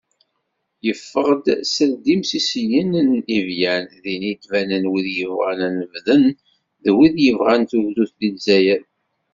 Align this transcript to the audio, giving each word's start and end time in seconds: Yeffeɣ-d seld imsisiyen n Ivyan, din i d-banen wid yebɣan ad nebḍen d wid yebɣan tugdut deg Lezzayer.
Yeffeɣ-d 0.85 1.45
seld 1.73 2.03
imsisiyen 2.13 2.91
n 3.09 3.11
Ivyan, 3.37 3.85
din 4.03 4.23
i 4.31 4.33
d-banen 4.41 4.83
wid 4.91 5.07
yebɣan 5.17 5.59
ad 5.67 5.73
nebḍen 5.79 6.25
d 6.83 6.85
wid 6.95 7.15
yebɣan 7.25 7.61
tugdut 7.69 8.11
deg 8.19 8.31
Lezzayer. 8.35 8.81